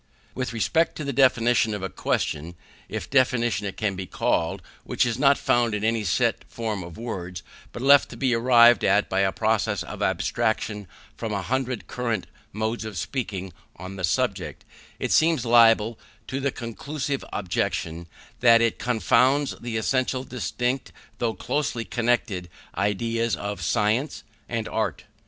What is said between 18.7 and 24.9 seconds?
confounds the essentially distinct, though closely connected, ideas of science and